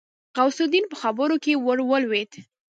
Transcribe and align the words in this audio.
غوث 0.37 0.57
الدين 0.65 0.85
په 0.91 0.97
خبره 1.01 1.35
کې 1.43 1.53
ورولوېد. 1.65 2.31